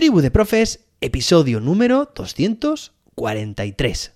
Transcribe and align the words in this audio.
Tribu 0.00 0.22
de 0.22 0.30
Profes, 0.30 0.86
episodio 1.02 1.60
número 1.60 2.10
243. 2.14 4.12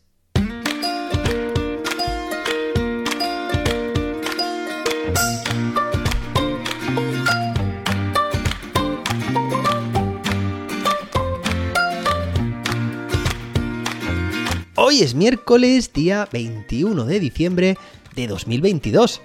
Hoy 14.76 15.02
es 15.02 15.14
miércoles, 15.14 15.92
día 15.92 16.26
21 16.32 17.04
de 17.04 17.20
diciembre 17.20 17.76
de 18.16 18.26
2022. 18.26 19.20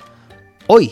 Hoy 0.68 0.92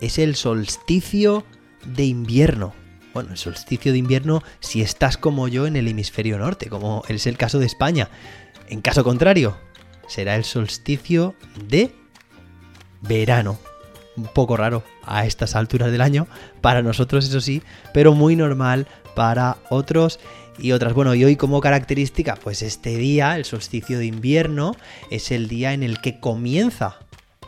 es 0.00 0.20
el 0.20 0.36
solsticio 0.36 1.44
de 1.84 2.04
invierno. 2.04 2.83
Bueno, 3.14 3.30
el 3.30 3.38
solsticio 3.38 3.92
de 3.92 3.98
invierno 3.98 4.42
si 4.58 4.82
estás 4.82 5.16
como 5.16 5.46
yo 5.46 5.66
en 5.66 5.76
el 5.76 5.86
hemisferio 5.86 6.36
norte, 6.36 6.68
como 6.68 7.04
es 7.08 7.26
el 7.28 7.36
caso 7.36 7.60
de 7.60 7.66
España. 7.66 8.10
En 8.68 8.80
caso 8.80 9.04
contrario, 9.04 9.56
será 10.08 10.34
el 10.34 10.44
solsticio 10.44 11.36
de 11.68 11.94
verano. 13.02 13.58
Un 14.16 14.26
poco 14.26 14.56
raro 14.56 14.84
a 15.04 15.26
estas 15.26 15.54
alturas 15.54 15.92
del 15.92 16.00
año, 16.00 16.26
para 16.60 16.82
nosotros 16.82 17.24
eso 17.28 17.40
sí, 17.40 17.62
pero 17.92 18.14
muy 18.14 18.36
normal 18.36 18.86
para 19.14 19.58
otros 19.70 20.18
y 20.58 20.72
otras. 20.72 20.92
Bueno, 20.92 21.14
y 21.14 21.24
hoy 21.24 21.36
como 21.36 21.60
característica, 21.60 22.34
pues 22.36 22.62
este 22.62 22.96
día, 22.96 23.36
el 23.36 23.44
solsticio 23.44 23.98
de 23.98 24.06
invierno, 24.06 24.76
es 25.10 25.30
el 25.30 25.48
día 25.48 25.72
en 25.72 25.82
el 25.82 26.00
que 26.00 26.18
comienza 26.18 26.98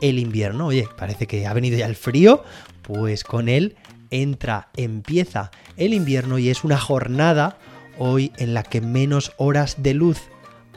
el 0.00 0.18
invierno. 0.18 0.66
Oye, 0.66 0.88
parece 0.96 1.26
que 1.26 1.46
ha 1.46 1.52
venido 1.52 1.76
ya 1.76 1.86
el 1.86 1.96
frío, 1.96 2.44
pues 2.82 3.24
con 3.24 3.48
él 3.48 3.76
entra, 4.10 4.68
empieza 4.76 5.50
el 5.76 5.94
invierno 5.94 6.38
y 6.38 6.50
es 6.50 6.64
una 6.64 6.78
jornada 6.78 7.58
hoy 7.98 8.32
en 8.36 8.54
la 8.54 8.62
que 8.62 8.80
menos 8.80 9.32
horas 9.36 9.82
de 9.82 9.94
luz 9.94 10.18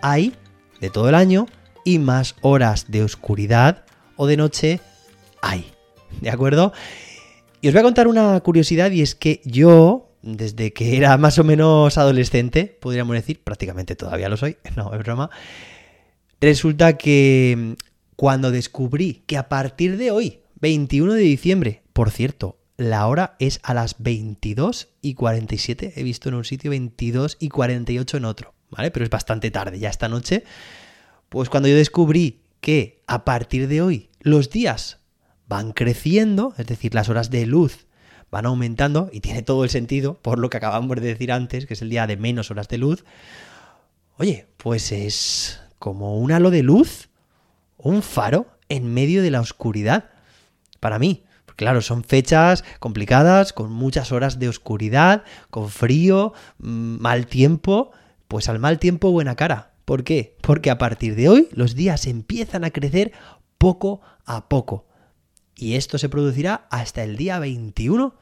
hay 0.01 0.33
de 0.79 0.89
todo 0.89 1.09
el 1.09 1.15
año 1.15 1.47
y 1.83 1.99
más 1.99 2.35
horas 2.41 2.85
de 2.89 3.03
oscuridad 3.03 3.85
o 4.15 4.27
de 4.27 4.37
noche 4.37 4.79
hay. 5.41 5.71
¿De 6.21 6.29
acuerdo? 6.29 6.73
Y 7.61 7.67
os 7.67 7.73
voy 7.73 7.81
a 7.81 7.83
contar 7.83 8.07
una 8.07 8.39
curiosidad 8.41 8.91
y 8.91 9.01
es 9.01 9.15
que 9.15 9.41
yo, 9.43 10.11
desde 10.21 10.73
que 10.73 10.97
era 10.97 11.17
más 11.17 11.39
o 11.39 11.43
menos 11.43 11.97
adolescente, 11.97 12.77
podríamos 12.79 13.15
decir, 13.15 13.43
prácticamente 13.43 13.95
todavía 13.95 14.29
lo 14.29 14.37
soy, 14.37 14.57
no, 14.75 14.93
es 14.93 14.99
broma, 14.99 15.29
resulta 16.39 16.97
que 16.97 17.75
cuando 18.15 18.51
descubrí 18.51 19.23
que 19.25 19.37
a 19.37 19.49
partir 19.49 19.97
de 19.97 20.11
hoy, 20.11 20.39
21 20.61 21.13
de 21.13 21.21
diciembre, 21.21 21.83
por 21.93 22.11
cierto, 22.11 22.58
la 22.79 23.07
hora 23.07 23.35
es 23.39 23.59
a 23.63 23.73
las 23.73 23.97
22 23.99 24.87
y 25.01 25.13
47. 25.13 25.93
He 25.97 26.03
visto 26.03 26.29
en 26.29 26.35
un 26.35 26.45
sitio 26.45 26.71
22 26.71 27.35
y 27.37 27.49
48 27.49 28.15
en 28.15 28.23
otro, 28.23 28.53
¿vale? 28.69 28.89
Pero 28.89 29.03
es 29.03 29.09
bastante 29.09 29.51
tarde 29.51 29.79
ya 29.79 29.89
esta 29.89 30.07
noche. 30.07 30.45
Pues 31.27 31.49
cuando 31.49 31.67
yo 31.67 31.75
descubrí 31.75 32.39
que 32.61 33.03
a 33.05 33.25
partir 33.25 33.67
de 33.67 33.81
hoy 33.81 34.09
los 34.21 34.49
días 34.49 34.99
van 35.45 35.73
creciendo, 35.73 36.53
es 36.57 36.67
decir, 36.67 36.95
las 36.95 37.09
horas 37.09 37.29
de 37.29 37.45
luz 37.45 37.87
van 38.31 38.45
aumentando 38.45 39.09
y 39.11 39.19
tiene 39.19 39.41
todo 39.41 39.65
el 39.65 39.69
sentido 39.69 40.13
por 40.13 40.39
lo 40.39 40.49
que 40.49 40.55
acabamos 40.55 40.95
de 40.95 41.07
decir 41.07 41.33
antes, 41.33 41.65
que 41.65 41.73
es 41.73 41.81
el 41.81 41.89
día 41.89 42.07
de 42.07 42.15
menos 42.15 42.49
horas 42.49 42.69
de 42.69 42.77
luz. 42.77 43.03
Oye, 44.17 44.47
pues 44.55 44.93
es 44.93 45.59
como 45.79 46.17
un 46.17 46.31
halo 46.31 46.49
de 46.49 46.63
luz, 46.63 47.09
un 47.75 48.03
faro 48.03 48.47
en 48.69 48.93
medio 48.93 49.21
de 49.21 49.31
la 49.31 49.41
oscuridad. 49.41 50.11
Para 50.79 50.97
mí, 50.97 51.25
Claro, 51.59 51.81
son 51.81 52.05
fechas 52.05 52.63
complicadas, 52.79 53.51
con 53.51 53.69
muchas 53.69 54.13
horas 54.13 54.39
de 54.39 54.47
oscuridad, 54.47 55.25
con 55.49 55.67
frío, 55.67 56.31
mm, 56.59 57.01
mal 57.01 57.27
tiempo. 57.27 57.91
Pues 58.29 58.47
al 58.47 58.59
mal 58.59 58.79
tiempo 58.79 59.11
buena 59.11 59.35
cara. 59.35 59.73
¿Por 59.83 60.05
qué? 60.05 60.37
Porque 60.39 60.71
a 60.71 60.77
partir 60.77 61.15
de 61.15 61.27
hoy 61.27 61.49
los 61.51 61.75
días 61.75 62.07
empiezan 62.07 62.63
a 62.63 62.69
crecer 62.69 63.11
poco 63.57 63.99
a 64.23 64.47
poco. 64.47 64.87
Y 65.53 65.75
esto 65.75 65.97
se 65.97 66.07
producirá 66.07 66.65
hasta 66.71 67.03
el 67.03 67.17
día 67.17 67.39
21 67.39 68.15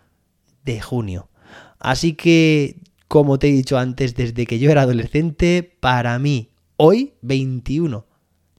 de 0.65 0.81
junio. 0.81 1.29
Así 1.77 2.13
que, 2.13 2.81
como 3.07 3.37
te 3.37 3.49
he 3.49 3.51
dicho 3.51 3.77
antes, 3.77 4.15
desde 4.15 4.47
que 4.47 4.57
yo 4.57 4.71
era 4.71 4.81
adolescente, 4.81 5.77
para 5.79 6.17
mí, 6.17 6.49
hoy, 6.75 7.13
21 7.21 8.07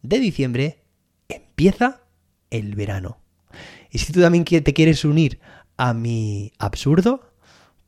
de 0.02 0.20
diciembre, 0.20 0.84
empieza 1.28 2.02
el 2.50 2.76
verano. 2.76 3.18
Y 3.90 3.98
si 3.98 4.12
tú 4.12 4.20
también 4.20 4.44
te 4.44 4.74
quieres 4.74 5.04
unir 5.04 5.40
a 5.76 5.94
mi 5.94 6.52
absurdo, 6.58 7.32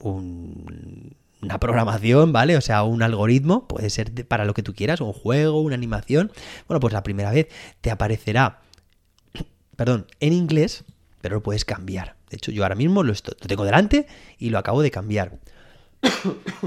una 0.00 1.60
programación, 1.60 2.32
¿vale? 2.32 2.56
O 2.56 2.62
sea, 2.62 2.82
un 2.84 3.02
algoritmo, 3.02 3.68
puede 3.68 3.90
ser 3.90 4.26
para 4.26 4.46
lo 4.46 4.54
que 4.54 4.62
tú 4.62 4.72
quieras, 4.72 5.02
un 5.02 5.12
juego, 5.12 5.60
una 5.60 5.74
animación. 5.74 6.32
Bueno, 6.68 6.80
pues 6.80 6.94
la 6.94 7.02
primera 7.02 7.30
vez 7.30 7.48
te 7.82 7.90
aparecerá, 7.90 8.62
perdón, 9.76 10.06
en 10.20 10.32
inglés, 10.32 10.84
pero 11.20 11.34
lo 11.34 11.42
puedes 11.42 11.66
cambiar. 11.66 12.16
De 12.34 12.38
hecho, 12.38 12.50
yo 12.50 12.64
ahora 12.64 12.74
mismo 12.74 13.04
lo, 13.04 13.14
tengo 13.14 13.64
delante 13.64 14.08
y 14.38 14.50
lo 14.50 14.58
acabo 14.58 14.82
de 14.82 14.90
cambiar. 14.90 15.38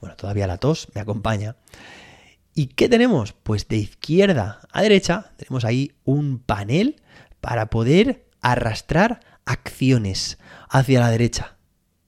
bueno, 0.00 0.16
todavía 0.16 0.48
la 0.48 0.58
tos 0.58 0.88
me 0.96 1.00
acompaña. 1.00 1.54
¿Y 2.56 2.66
qué 2.66 2.88
tenemos? 2.88 3.34
Pues 3.34 3.68
de 3.68 3.76
izquierda 3.76 4.62
a 4.72 4.82
derecha 4.82 5.30
tenemos 5.36 5.64
ahí 5.64 5.92
un 6.02 6.40
panel 6.40 7.00
para 7.40 7.70
poder 7.70 8.26
arrastrar 8.40 9.20
acciones 9.44 10.38
hacia 10.68 10.98
la 10.98 11.10
derecha. 11.12 11.56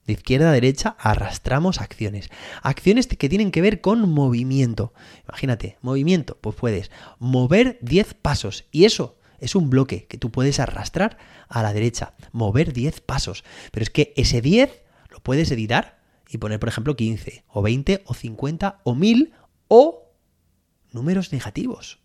De 0.08 0.14
izquierda 0.14 0.50
a 0.50 0.52
derecha 0.52 0.96
arrastramos 0.98 1.80
acciones. 1.80 2.30
Acciones 2.62 3.06
que 3.06 3.28
tienen 3.28 3.52
que 3.52 3.62
ver 3.62 3.80
con 3.80 4.10
movimiento. 4.10 4.92
Imagínate, 5.28 5.78
movimiento, 5.82 6.36
pues 6.40 6.56
puedes 6.56 6.90
mover 7.20 7.78
10 7.82 8.14
pasos 8.14 8.64
y 8.72 8.86
eso 8.86 9.20
es 9.38 9.54
un 9.54 9.70
bloque 9.70 10.06
que 10.06 10.18
tú 10.18 10.30
puedes 10.30 10.60
arrastrar 10.60 11.18
a 11.48 11.62
la 11.62 11.72
derecha, 11.72 12.14
mover 12.32 12.72
10 12.72 13.00
pasos. 13.00 13.44
Pero 13.72 13.84
es 13.84 13.90
que 13.90 14.12
ese 14.16 14.40
10 14.40 14.82
lo 15.10 15.20
puedes 15.20 15.50
editar 15.50 15.98
y 16.28 16.38
poner, 16.38 16.58
por 16.58 16.68
ejemplo, 16.68 16.96
15 16.96 17.44
o 17.48 17.62
20 17.62 18.02
o 18.06 18.14
50 18.14 18.80
o 18.84 18.94
1000 18.94 19.34
o 19.68 20.12
números 20.92 21.32
negativos, 21.32 22.00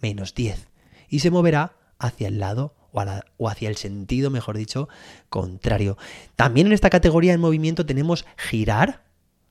menos 0.00 0.34
10. 0.34 0.68
Y 1.08 1.20
se 1.20 1.30
moverá 1.30 1.76
hacia 1.98 2.28
el 2.28 2.38
lado 2.38 2.74
o, 2.92 3.04
o, 3.36 3.48
hacia 3.48 3.68
el 3.68 3.76
sentido, 3.76 4.30
mejor 4.30 4.56
dicho, 4.56 4.88
contrario. 5.28 5.96
También 6.36 6.66
en 6.66 6.72
esta 6.72 6.90
categoría 6.90 7.32
de 7.32 7.38
movimiento 7.38 7.86
tenemos 7.86 8.24
girar 8.36 9.04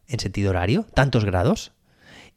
en 0.08 0.20
sentido 0.20 0.50
horario, 0.50 0.86
tantos 0.94 1.24
grados, 1.24 1.72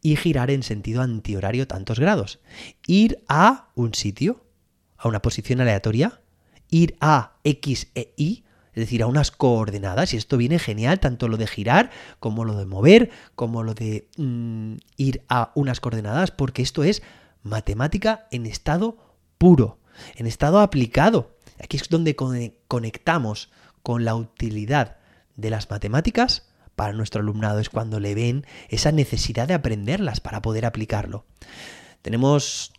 y 0.03 0.17
girar 0.17 0.51
en 0.51 0.63
sentido 0.63 1.01
antihorario, 1.01 1.67
tantos 1.67 1.99
grados. 1.99 2.41
Ir 2.87 3.23
a 3.29 3.71
un 3.75 3.95
sitio, 3.95 4.45
a 5.03 5.09
una 5.09 5.21
posición 5.21 5.61
aleatoria, 5.61 6.21
ir 6.69 6.97
a 7.01 7.33
X 7.45 7.89
e 7.95 8.15
Y, 8.17 8.45
es 8.73 8.81
decir, 8.81 9.03
a 9.03 9.07
unas 9.07 9.31
coordenadas, 9.31 10.15
y 10.15 10.17
esto 10.17 10.37
viene 10.37 10.59
genial, 10.59 11.01
tanto 11.01 11.29
lo 11.29 11.37
de 11.37 11.47
girar 11.47 11.91
como 12.21 12.45
lo 12.45 12.57
de 12.57 12.65
mover, 12.65 13.11
como 13.35 13.63
lo 13.65 13.75
de 13.75 14.09
mm, 14.17 14.77
ir 14.97 15.25
a 15.29 15.51
unas 15.55 15.81
coordenadas, 15.81 16.31
porque 16.31 16.63
esto 16.63 16.85
es 16.85 17.03
matemática 17.43 18.29
en 18.31 18.47
estado 18.47 18.97
puro, 19.37 19.79
en 20.15 20.27
estado 20.27 20.61
aplicado. 20.61 21.37
Aquí 21.61 21.77
es 21.77 21.89
donde 21.89 22.17
conectamos 22.69 23.51
con 23.83 24.05
la 24.05 24.15
utilidad 24.15 24.97
de 25.37 25.51
las 25.51 25.69
matemáticas 25.69 26.49
para 26.77 26.93
nuestro 26.93 27.21
alumnado, 27.21 27.59
es 27.59 27.69
cuando 27.69 28.01
le 28.01 28.15
ven 28.15 28.47
esa 28.69 28.93
necesidad 28.93 29.49
de 29.49 29.55
aprenderlas 29.55 30.21
para 30.21 30.41
poder 30.41 30.65
aplicarlo. 30.65 31.27
Tenemos 32.01 32.73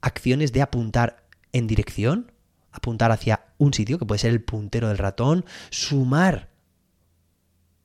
acciones 0.00 0.52
de 0.52 0.62
apuntar 0.62 1.25
en 1.56 1.66
dirección, 1.66 2.32
apuntar 2.70 3.12
hacia 3.12 3.46
un 3.56 3.72
sitio, 3.72 3.98
que 3.98 4.04
puede 4.04 4.18
ser 4.18 4.30
el 4.30 4.42
puntero 4.42 4.88
del 4.88 4.98
ratón, 4.98 5.46
sumar 5.70 6.50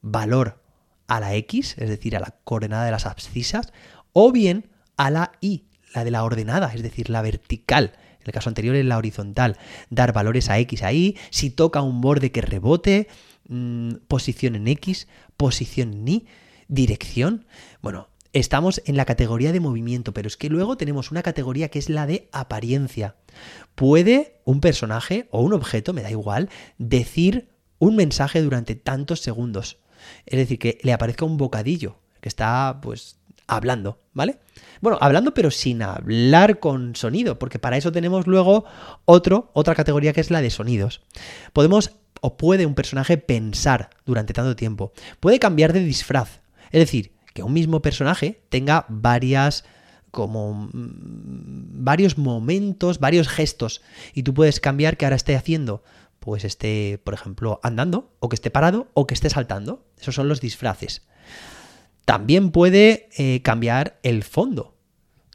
valor 0.01 0.61
a 1.07 1.21
la 1.21 1.35
X, 1.35 1.75
es 1.77 1.87
decir, 1.87 2.17
a 2.17 2.19
la 2.19 2.35
coordenada 2.43 2.83
de 2.83 2.91
las 2.91 3.05
abscisas, 3.05 3.71
o 4.11 4.33
bien 4.33 4.69
a 4.97 5.09
la 5.09 5.31
Y, 5.39 5.67
la 5.95 6.03
de 6.03 6.11
la 6.11 6.25
ordenada, 6.25 6.73
es 6.73 6.83
decir, 6.83 7.09
la 7.09 7.21
vertical. 7.21 7.93
En 8.19 8.25
el 8.25 8.33
caso 8.33 8.49
anterior 8.49 8.75
es 8.75 8.85
la 8.85 8.97
horizontal. 8.97 9.57
Dar 9.89 10.11
valores 10.11 10.49
a 10.49 10.59
X 10.59 10.83
a 10.83 10.91
Y, 10.91 11.17
si 11.29 11.49
toca 11.49 11.81
un 11.81 12.01
borde 12.01 12.33
que 12.33 12.41
rebote, 12.41 13.07
mmm, 13.47 13.93
posición 14.09 14.55
en 14.55 14.67
X, 14.67 15.07
posición 15.37 15.93
en 15.93 16.07
Y, 16.07 16.25
dirección. 16.67 17.45
Bueno, 17.81 18.09
estamos 18.33 18.81
en 18.85 18.97
la 18.97 19.05
categoría 19.05 19.51
de 19.51 19.59
movimiento, 19.59 20.13
pero 20.13 20.27
es 20.27 20.37
que 20.37 20.49
luego 20.49 20.77
tenemos 20.77 21.11
una 21.11 21.23
categoría 21.23 21.69
que 21.69 21.79
es 21.79 21.89
la 21.89 22.05
de 22.05 22.29
apariencia. 22.31 23.15
Puede 23.75 24.41
un 24.45 24.61
personaje 24.61 25.27
o 25.31 25.41
un 25.41 25.53
objeto, 25.53 25.93
me 25.93 26.01
da 26.01 26.11
igual, 26.11 26.49
decir 26.77 27.49
un 27.79 27.95
mensaje 27.95 28.41
durante 28.41 28.75
tantos 28.75 29.21
segundos. 29.21 29.79
Es 30.25 30.37
decir, 30.37 30.59
que 30.59 30.77
le 30.83 30.93
aparezca 30.93 31.25
un 31.25 31.37
bocadillo, 31.37 31.99
que 32.21 32.29
está 32.29 32.79
pues 32.81 33.17
hablando, 33.47 33.99
¿vale? 34.13 34.39
Bueno, 34.79 34.97
hablando 35.01 35.33
pero 35.33 35.51
sin 35.51 35.81
hablar 35.81 36.59
con 36.59 36.95
sonido, 36.95 37.37
porque 37.37 37.59
para 37.59 37.77
eso 37.77 37.91
tenemos 37.91 38.27
luego 38.27 38.65
otro, 39.05 39.51
otra 39.53 39.75
categoría 39.75 40.13
que 40.13 40.21
es 40.21 40.31
la 40.31 40.41
de 40.41 40.49
sonidos. 40.49 41.01
Podemos 41.53 41.91
o 42.21 42.37
puede 42.37 42.65
un 42.65 42.75
personaje 42.75 43.17
pensar 43.17 43.89
durante 44.05 44.33
tanto 44.33 44.55
tiempo. 44.55 44.93
Puede 45.19 45.39
cambiar 45.39 45.73
de 45.73 45.83
disfraz. 45.83 46.41
Es 46.71 46.79
decir, 46.79 47.13
que 47.33 47.43
un 47.43 47.53
mismo 47.53 47.81
personaje 47.81 48.41
tenga 48.49 48.85
varias 48.89 49.63
como 50.11 50.69
mm, 50.73 51.83
varios 51.83 52.17
momentos, 52.17 52.99
varios 52.99 53.27
gestos 53.27 53.81
y 54.13 54.23
tú 54.23 54.33
puedes 54.33 54.59
cambiar 54.59 54.97
que 54.97 55.05
ahora 55.05 55.15
esté 55.15 55.35
haciendo, 55.35 55.83
pues 56.19 56.43
esté, 56.43 56.99
por 57.03 57.13
ejemplo, 57.13 57.59
andando 57.63 58.13
o 58.19 58.29
que 58.29 58.35
esté 58.35 58.51
parado 58.51 58.89
o 58.93 59.07
que 59.07 59.13
esté 59.13 59.29
saltando. 59.29 59.85
Esos 59.99 60.15
son 60.15 60.27
los 60.27 60.41
disfraces. 60.41 61.03
También 62.05 62.51
puede 62.51 63.09
eh, 63.17 63.41
cambiar 63.41 63.99
el 64.03 64.23
fondo. 64.23 64.75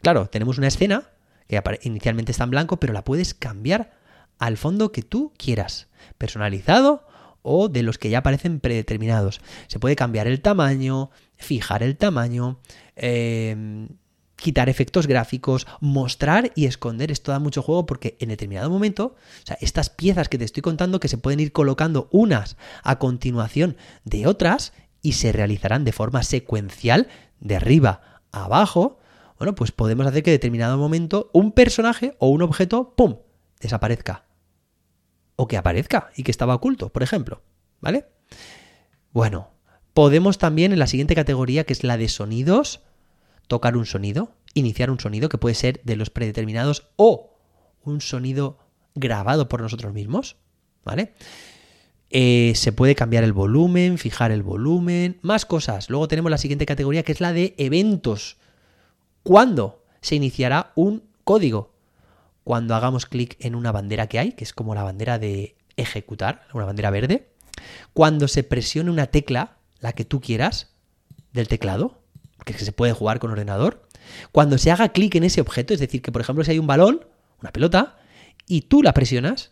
Claro, 0.02 0.28
tenemos 0.28 0.58
una 0.58 0.68
escena 0.68 1.10
que 1.48 1.62
inicialmente 1.82 2.32
está 2.32 2.44
en 2.44 2.50
blanco, 2.50 2.78
pero 2.78 2.92
la 2.92 3.04
puedes 3.04 3.34
cambiar 3.34 3.92
al 4.38 4.56
fondo 4.56 4.92
que 4.92 5.02
tú 5.02 5.32
quieras, 5.38 5.88
personalizado 6.18 7.06
o 7.46 7.68
de 7.68 7.82
los 7.82 7.96
que 7.96 8.10
ya 8.10 8.18
aparecen 8.18 8.60
predeterminados. 8.60 9.40
Se 9.68 9.78
puede 9.78 9.96
cambiar 9.96 10.26
el 10.26 10.40
tamaño, 10.42 11.10
fijar 11.36 11.82
el 11.82 11.96
tamaño, 11.96 12.58
em, 12.96 13.88
quitar 14.36 14.68
efectos 14.68 15.06
gráficos, 15.06 15.66
mostrar 15.80 16.52
y 16.54 16.66
esconder. 16.66 17.10
Esto 17.10 17.32
da 17.32 17.38
mucho 17.38 17.62
juego 17.62 17.86
porque 17.86 18.16
en 18.20 18.28
determinado 18.28 18.68
momento, 18.68 19.16
o 19.16 19.46
sea, 19.46 19.56
estas 19.60 19.88
piezas 19.88 20.28
que 20.28 20.38
te 20.38 20.44
estoy 20.44 20.62
contando 20.62 21.00
que 21.00 21.08
se 21.08 21.18
pueden 21.18 21.40
ir 21.40 21.52
colocando 21.52 22.08
unas 22.10 22.56
a 22.82 22.98
continuación 22.98 23.76
de 24.04 24.26
otras 24.26 24.72
y 25.00 25.12
se 25.12 25.32
realizarán 25.32 25.84
de 25.84 25.92
forma 25.92 26.22
secuencial 26.22 27.08
de 27.40 27.56
arriba 27.56 28.22
a 28.32 28.44
abajo, 28.44 28.98
bueno, 29.38 29.54
pues 29.54 29.70
podemos 29.70 30.06
hacer 30.06 30.22
que 30.22 30.30
en 30.30 30.34
determinado 30.34 30.78
momento 30.78 31.30
un 31.32 31.52
personaje 31.52 32.16
o 32.18 32.28
un 32.28 32.42
objeto, 32.42 32.94
¡pum!, 32.96 33.16
desaparezca. 33.60 34.25
O 35.36 35.46
que 35.46 35.56
aparezca 35.56 36.10
y 36.16 36.22
que 36.22 36.30
estaba 36.30 36.54
oculto, 36.54 36.90
por 36.90 37.02
ejemplo. 37.02 37.42
¿Vale? 37.80 38.06
Bueno, 39.12 39.50
podemos 39.94 40.38
también 40.38 40.72
en 40.72 40.78
la 40.78 40.86
siguiente 40.86 41.14
categoría, 41.14 41.64
que 41.64 41.72
es 41.72 41.84
la 41.84 41.96
de 41.96 42.08
sonidos, 42.08 42.80
tocar 43.46 43.76
un 43.76 43.86
sonido, 43.86 44.32
iniciar 44.54 44.90
un 44.90 44.98
sonido 44.98 45.28
que 45.28 45.38
puede 45.38 45.54
ser 45.54 45.80
de 45.84 45.96
los 45.96 46.10
predeterminados 46.10 46.88
o 46.96 47.38
un 47.82 48.00
sonido 48.00 48.58
grabado 48.94 49.48
por 49.48 49.60
nosotros 49.60 49.92
mismos. 49.92 50.36
¿Vale? 50.84 51.14
Eh, 52.10 52.52
se 52.54 52.72
puede 52.72 52.94
cambiar 52.94 53.24
el 53.24 53.32
volumen, 53.32 53.98
fijar 53.98 54.30
el 54.30 54.42
volumen, 54.42 55.18
más 55.22 55.44
cosas. 55.44 55.90
Luego 55.90 56.08
tenemos 56.08 56.30
la 56.30 56.38
siguiente 56.38 56.66
categoría 56.66 57.02
que 57.02 57.12
es 57.12 57.20
la 57.20 57.32
de 57.32 57.54
eventos. 57.58 58.36
¿Cuándo 59.22 59.82
se 60.00 60.14
iniciará 60.14 60.72
un 60.76 61.02
código? 61.24 61.75
Cuando 62.46 62.76
hagamos 62.76 63.06
clic 63.06 63.36
en 63.40 63.56
una 63.56 63.72
bandera 63.72 64.06
que 64.06 64.20
hay, 64.20 64.30
que 64.30 64.44
es 64.44 64.52
como 64.52 64.76
la 64.76 64.84
bandera 64.84 65.18
de 65.18 65.56
ejecutar, 65.76 66.46
una 66.54 66.64
bandera 66.64 66.90
verde. 66.90 67.32
Cuando 67.92 68.28
se 68.28 68.44
presione 68.44 68.88
una 68.88 69.08
tecla, 69.08 69.56
la 69.80 69.94
que 69.94 70.04
tú 70.04 70.20
quieras, 70.20 70.70
del 71.32 71.48
teclado, 71.48 72.04
que 72.44 72.52
se 72.52 72.70
puede 72.70 72.92
jugar 72.92 73.18
con 73.18 73.32
ordenador. 73.32 73.88
Cuando 74.30 74.58
se 74.58 74.70
haga 74.70 74.90
clic 74.90 75.16
en 75.16 75.24
ese 75.24 75.40
objeto, 75.40 75.74
es 75.74 75.80
decir, 75.80 76.02
que 76.02 76.12
por 76.12 76.20
ejemplo 76.20 76.44
si 76.44 76.52
hay 76.52 76.60
un 76.60 76.68
balón, 76.68 77.08
una 77.40 77.50
pelota, 77.50 77.98
y 78.46 78.60
tú 78.60 78.80
la 78.80 78.94
presionas, 78.94 79.50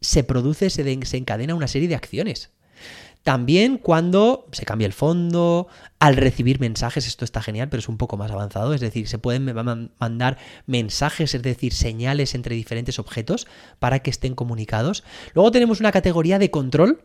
se 0.00 0.24
produce, 0.24 0.70
se 0.70 0.82
desencadena 0.82 1.54
una 1.54 1.68
serie 1.68 1.86
de 1.86 1.94
acciones. 1.94 2.50
También 3.22 3.76
cuando 3.76 4.48
se 4.52 4.64
cambia 4.64 4.86
el 4.86 4.94
fondo, 4.94 5.68
al 5.98 6.16
recibir 6.16 6.58
mensajes, 6.58 7.06
esto 7.06 7.24
está 7.24 7.42
genial, 7.42 7.68
pero 7.68 7.80
es 7.80 7.88
un 7.88 7.98
poco 7.98 8.16
más 8.16 8.30
avanzado, 8.30 8.72
es 8.72 8.80
decir, 8.80 9.08
se 9.08 9.18
pueden 9.18 9.44
mandar 9.98 10.38
mensajes, 10.66 11.34
es 11.34 11.42
decir, 11.42 11.74
señales 11.74 12.34
entre 12.34 12.54
diferentes 12.54 12.98
objetos 12.98 13.46
para 13.78 13.98
que 13.98 14.10
estén 14.10 14.34
comunicados. 14.34 15.04
Luego 15.34 15.50
tenemos 15.50 15.80
una 15.80 15.92
categoría 15.92 16.38
de 16.38 16.50
control. 16.50 17.04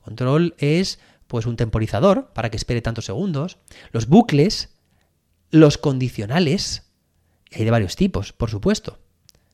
Control 0.00 0.54
es 0.58 0.98
pues 1.28 1.46
un 1.46 1.56
temporizador 1.56 2.32
para 2.32 2.50
que 2.50 2.56
espere 2.56 2.82
tantos 2.82 3.04
segundos. 3.04 3.58
Los 3.92 4.08
bucles, 4.08 4.76
los 5.50 5.78
condicionales, 5.78 6.90
hay 7.52 7.64
de 7.64 7.70
varios 7.70 7.94
tipos, 7.94 8.32
por 8.32 8.50
supuesto. 8.50 8.98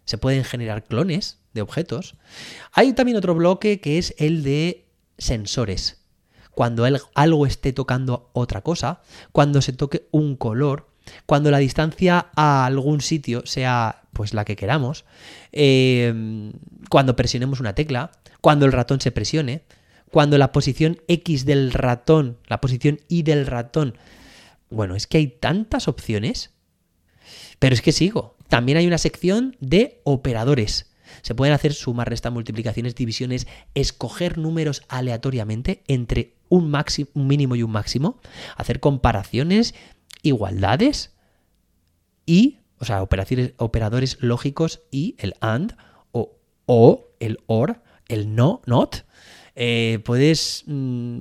Se 0.06 0.18
pueden 0.18 0.44
generar 0.44 0.84
clones 0.84 1.38
de 1.52 1.60
objetos. 1.62 2.16
Hay 2.72 2.94
también 2.94 3.18
otro 3.18 3.34
bloque 3.34 3.80
que 3.80 3.98
es 3.98 4.14
el 4.18 4.42
de 4.42 4.89
sensores. 5.20 6.02
Cuando 6.50 6.84
algo 7.14 7.46
esté 7.46 7.72
tocando 7.72 8.30
otra 8.32 8.62
cosa, 8.62 9.02
cuando 9.30 9.62
se 9.62 9.72
toque 9.72 10.08
un 10.10 10.34
color, 10.34 10.88
cuando 11.26 11.50
la 11.50 11.58
distancia 11.58 12.26
a 12.34 12.66
algún 12.66 13.00
sitio 13.00 13.42
sea 13.46 14.02
pues 14.12 14.34
la 14.34 14.44
que 14.44 14.56
queramos, 14.56 15.04
eh, 15.52 16.52
cuando 16.90 17.14
presionemos 17.14 17.60
una 17.60 17.74
tecla, 17.74 18.10
cuando 18.40 18.66
el 18.66 18.72
ratón 18.72 19.00
se 19.00 19.12
presione, 19.12 19.62
cuando 20.10 20.38
la 20.38 20.52
posición 20.52 21.00
X 21.06 21.44
del 21.44 21.72
ratón, 21.72 22.38
la 22.46 22.60
posición 22.60 23.00
Y 23.08 23.22
del 23.22 23.46
ratón. 23.46 23.96
Bueno, 24.68 24.96
es 24.96 25.06
que 25.06 25.18
hay 25.18 25.28
tantas 25.28 25.88
opciones. 25.88 26.50
Pero 27.58 27.74
es 27.74 27.82
que 27.82 27.92
sigo. 27.92 28.36
También 28.48 28.78
hay 28.78 28.86
una 28.86 28.98
sección 28.98 29.56
de 29.60 30.00
operadores. 30.04 30.89
Se 31.22 31.34
pueden 31.34 31.54
hacer 31.54 31.72
suma, 31.72 32.04
resta, 32.04 32.30
multiplicaciones, 32.30 32.94
divisiones, 32.94 33.46
escoger 33.74 34.38
números 34.38 34.82
aleatoriamente 34.88 35.82
entre 35.86 36.34
un, 36.48 36.70
máximo, 36.70 37.08
un 37.14 37.26
mínimo 37.26 37.56
y 37.56 37.62
un 37.62 37.70
máximo, 37.70 38.20
hacer 38.56 38.80
comparaciones, 38.80 39.74
igualdades 40.22 41.14
y, 42.26 42.58
o 42.78 42.84
sea, 42.84 43.02
operaciones, 43.02 43.54
operadores 43.56 44.18
lógicos 44.20 44.82
y 44.90 45.16
el 45.18 45.34
AND 45.40 45.72
o, 46.12 46.36
o 46.66 47.08
el 47.20 47.38
OR, 47.46 47.82
el 48.08 48.34
no, 48.34 48.62
not. 48.66 49.04
Eh, 49.54 50.00
puedes 50.04 50.64
mm, 50.66 51.20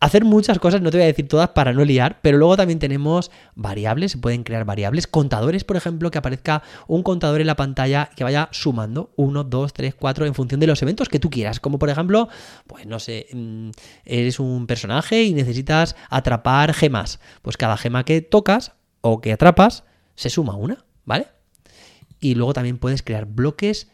hacer 0.00 0.24
muchas 0.24 0.58
cosas, 0.58 0.80
no 0.80 0.90
te 0.90 0.96
voy 0.96 1.04
a 1.04 1.06
decir 1.06 1.28
todas 1.28 1.50
para 1.50 1.72
no 1.72 1.84
liar, 1.84 2.18
pero 2.22 2.38
luego 2.38 2.56
también 2.56 2.78
tenemos 2.78 3.30
variables, 3.54 4.12
se 4.12 4.18
pueden 4.18 4.42
crear 4.42 4.64
variables, 4.64 5.06
contadores, 5.06 5.64
por 5.64 5.76
ejemplo, 5.76 6.10
que 6.10 6.18
aparezca 6.18 6.62
un 6.88 7.02
contador 7.02 7.40
en 7.40 7.46
la 7.46 7.56
pantalla 7.56 8.10
que 8.16 8.24
vaya 8.24 8.48
sumando 8.50 9.12
1, 9.16 9.44
2, 9.44 9.72
3, 9.72 9.94
4 9.94 10.26
en 10.26 10.34
función 10.34 10.60
de 10.60 10.66
los 10.66 10.82
eventos 10.82 11.08
que 11.08 11.20
tú 11.20 11.30
quieras, 11.30 11.60
como 11.60 11.78
por 11.78 11.90
ejemplo, 11.90 12.28
pues 12.66 12.86
no 12.86 12.98
sé, 12.98 13.26
mm, 13.32 13.70
eres 14.04 14.40
un 14.40 14.66
personaje 14.66 15.22
y 15.22 15.34
necesitas 15.34 15.94
atrapar 16.08 16.74
gemas, 16.74 17.20
pues 17.42 17.56
cada 17.56 17.76
gema 17.76 18.04
que 18.04 18.22
tocas 18.22 18.72
o 19.02 19.20
que 19.20 19.32
atrapas 19.32 19.84
se 20.16 20.30
suma 20.30 20.56
una, 20.56 20.84
¿vale? 21.04 21.26
y 22.20 22.34
luego 22.34 22.52
también 22.52 22.78
puedes 22.78 23.02
crear 23.02 23.24
bloques 23.24 23.88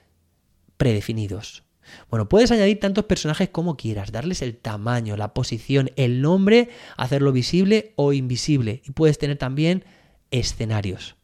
predefinidos. 0.77 1.63
Bueno, 2.11 2.29
puedes 2.29 2.51
añadir 2.51 2.81
tantos 2.81 3.05
personajes 3.05 3.49
como 3.49 3.77
quieras, 3.77 4.13
darles 4.13 4.43
el 4.43 4.57
tamaño, 4.57 5.17
la 5.17 5.35
posición, 5.35 5.91
el 5.97 6.23
nombre, 6.23 6.69
hacerlo 6.97 7.33
visible 7.33 7.93
o 7.97 8.13
invisible. 8.13 8.83
Y 8.87 8.93
puedes 8.93 9.19
tener 9.19 9.39
también 9.39 9.85
escenarios. 10.31 11.17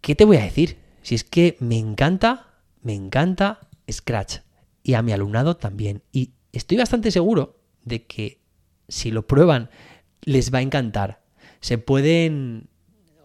¿Qué 0.00 0.14
te 0.14 0.24
voy 0.24 0.38
a 0.38 0.44
decir? 0.44 0.78
Si 1.02 1.14
es 1.14 1.24
que 1.24 1.56
me 1.60 1.78
encanta, 1.78 2.48
me 2.82 2.94
encanta 2.94 3.60
Scratch. 3.90 4.38
Y 4.82 4.94
a 4.94 5.02
mi 5.02 5.12
alumnado 5.12 5.56
también. 5.56 6.02
Y 6.12 6.32
estoy 6.52 6.78
bastante 6.78 7.10
seguro 7.10 7.60
de 7.84 8.06
que 8.06 8.40
si 8.88 9.10
lo 9.10 9.26
prueban, 9.26 9.70
les 10.22 10.52
va 10.52 10.58
a 10.58 10.62
encantar. 10.62 11.22
Se 11.60 11.78
pueden 11.78 12.68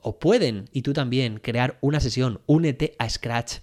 o 0.01 0.19
pueden, 0.19 0.69
y 0.71 0.83
tú 0.83 0.93
también, 0.93 1.39
crear 1.39 1.79
una 1.81 1.99
sesión, 1.99 2.39
únete 2.45 2.95
a 2.99 3.09
Scratch 3.09 3.55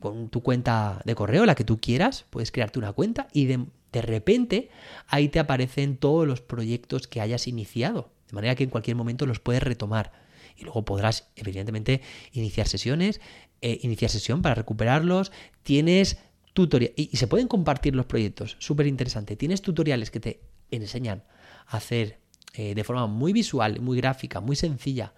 con 0.00 0.28
tu 0.28 0.42
cuenta 0.42 1.00
de 1.04 1.14
correo, 1.14 1.46
la 1.46 1.54
que 1.54 1.64
tú 1.64 1.80
quieras, 1.80 2.24
puedes 2.30 2.50
crearte 2.50 2.78
una 2.78 2.92
cuenta 2.92 3.28
y 3.32 3.46
de, 3.46 3.66
de 3.92 4.02
repente 4.02 4.70
ahí 5.06 5.28
te 5.28 5.38
aparecen 5.38 5.96
todos 5.96 6.26
los 6.26 6.40
proyectos 6.40 7.06
que 7.06 7.20
hayas 7.20 7.46
iniciado, 7.46 8.10
de 8.28 8.34
manera 8.34 8.54
que 8.54 8.64
en 8.64 8.70
cualquier 8.70 8.96
momento 8.96 9.26
los 9.26 9.38
puedes 9.38 9.62
retomar. 9.62 10.12
Y 10.56 10.64
luego 10.64 10.84
podrás, 10.84 11.28
evidentemente, 11.36 12.02
iniciar 12.32 12.68
sesiones, 12.68 13.20
eh, 13.62 13.78
iniciar 13.82 14.10
sesión 14.10 14.42
para 14.42 14.54
recuperarlos. 14.54 15.32
Tienes 15.62 16.18
tutoriales, 16.52 16.94
y, 16.96 17.16
se 17.16 17.26
pueden 17.26 17.48
compartir 17.48 17.94
los 17.94 18.06
proyectos, 18.06 18.56
súper 18.58 18.86
interesante. 18.86 19.36
Tienes 19.36 19.62
tutoriales 19.62 20.10
que 20.10 20.20
te 20.20 20.40
enseñan 20.70 21.24
a 21.66 21.78
hacer 21.78 22.18
eh, 22.54 22.74
de 22.74 22.84
forma 22.84 23.06
muy 23.06 23.32
visual, 23.32 23.80
muy 23.80 23.96
gráfica, 23.96 24.40
muy 24.40 24.56
sencilla, 24.56 25.14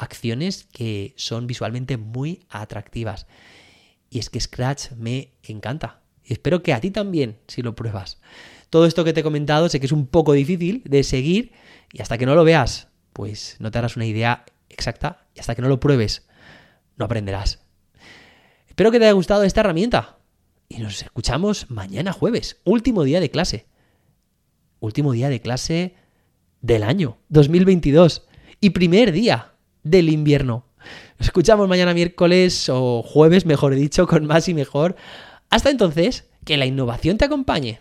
acciones 0.00 0.66
que 0.72 1.14
son 1.16 1.46
visualmente 1.46 1.96
muy 1.96 2.40
atractivas. 2.48 3.26
Y 4.08 4.18
es 4.18 4.30
que 4.30 4.40
Scratch 4.40 4.92
me 4.92 5.32
encanta. 5.42 6.00
Y 6.24 6.32
espero 6.32 6.62
que 6.62 6.72
a 6.72 6.80
ti 6.80 6.90
también, 6.90 7.38
si 7.46 7.62
lo 7.62 7.74
pruebas. 7.74 8.18
Todo 8.70 8.86
esto 8.86 9.04
que 9.04 9.12
te 9.12 9.20
he 9.20 9.24
comentado 9.24 9.68
sé 9.68 9.78
que 9.78 9.86
es 9.86 9.92
un 9.92 10.06
poco 10.06 10.32
difícil 10.32 10.82
de 10.84 11.02
seguir 11.02 11.52
y 11.92 12.02
hasta 12.02 12.18
que 12.18 12.26
no 12.26 12.34
lo 12.34 12.44
veas, 12.44 12.88
pues 13.12 13.56
no 13.58 13.70
te 13.70 13.78
harás 13.78 13.96
una 13.96 14.06
idea 14.06 14.44
exacta 14.68 15.26
y 15.34 15.40
hasta 15.40 15.54
que 15.54 15.62
no 15.62 15.68
lo 15.68 15.80
pruebes, 15.80 16.26
no 16.96 17.04
aprenderás. 17.04 17.60
Espero 18.68 18.90
que 18.90 18.98
te 18.98 19.04
haya 19.04 19.12
gustado 19.12 19.42
esta 19.42 19.60
herramienta 19.60 20.18
y 20.68 20.78
nos 20.78 21.02
escuchamos 21.02 21.70
mañana 21.70 22.12
jueves, 22.12 22.60
último 22.64 23.04
día 23.04 23.20
de 23.20 23.30
clase. 23.30 23.66
Último 24.78 25.12
día 25.12 25.28
de 25.28 25.42
clase 25.42 25.94
del 26.62 26.84
año 26.84 27.18
2022 27.28 28.26
y 28.60 28.70
primer 28.70 29.12
día 29.12 29.49
del 29.82 30.08
invierno. 30.08 30.64
Nos 31.18 31.28
escuchamos 31.28 31.68
mañana 31.68 31.94
miércoles 31.94 32.68
o 32.68 33.02
jueves, 33.02 33.46
mejor 33.46 33.74
dicho, 33.74 34.06
con 34.06 34.26
más 34.26 34.48
y 34.48 34.54
mejor. 34.54 34.96
Hasta 35.50 35.70
entonces, 35.70 36.28
que 36.44 36.56
la 36.56 36.66
innovación 36.66 37.18
te 37.18 37.26
acompañe. 37.26 37.80